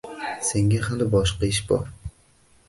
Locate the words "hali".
0.87-1.07